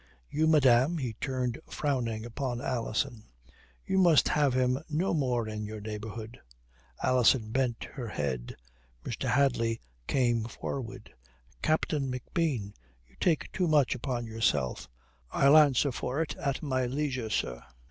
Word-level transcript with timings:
You, 0.31 0.47
madame," 0.47 0.97
he 0.97 1.13
turned 1.21 1.59
frowning 1.69 2.25
upon 2.25 2.59
Alison, 2.59 3.25
"you 3.85 3.99
must 3.99 4.29
have 4.29 4.55
him 4.55 4.79
no 4.89 5.13
more 5.13 5.47
in 5.47 5.63
your 5.67 5.79
neighbourhood." 5.79 6.39
Alison 7.03 7.51
bent 7.51 7.83
her 7.83 8.07
head. 8.07 8.55
Mr. 9.05 9.29
Hadley 9.29 9.79
came 10.07 10.45
forward. 10.45 11.13
"Captain 11.61 12.11
McBean, 12.11 12.73
you 13.07 13.15
take 13.19 13.51
too 13.51 13.67
much 13.67 13.93
upon 13.93 14.25
yourself." 14.25 14.89
"I'll 15.29 15.55
answer 15.55 15.91
for 15.91 16.19
it 16.19 16.35
at 16.37 16.63
my 16.63 16.87
leisure, 16.87 17.29
sir." 17.29 17.63